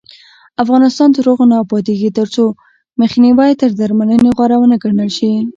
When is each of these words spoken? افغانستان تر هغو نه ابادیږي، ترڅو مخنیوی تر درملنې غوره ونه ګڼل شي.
افغانستان 0.63 1.09
تر 1.15 1.23
هغو 1.29 1.45
نه 1.51 1.55
ابادیږي، 1.63 2.09
ترڅو 2.19 2.43
مخنیوی 3.01 3.51
تر 3.61 3.69
درملنې 3.79 4.29
غوره 4.37 4.57
ونه 4.59 4.77
ګڼل 4.83 5.09
شي. 5.17 5.33